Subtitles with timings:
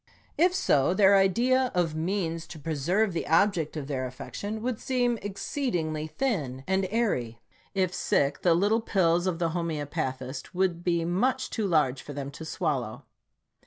[0.35, 4.79] If so, their idea of means to preserve the object of their affec tion would
[4.79, 7.39] seem exceedingly thin and airy.
[7.75, 12.31] If sick, the little pills of the homeopathist would be much too large for them
[12.31, 13.05] to swallow.